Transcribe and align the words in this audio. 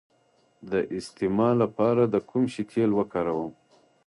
د 0.71 0.73
استما 0.97 1.49
لپاره 1.61 2.03
د 2.13 2.15
کوم 2.29 2.43
شي 2.53 2.63
تېل 2.71 2.91
وکاروم؟ 2.99 3.51